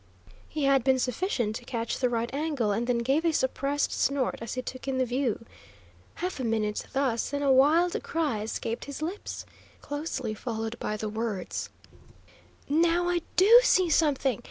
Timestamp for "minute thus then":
6.43-7.43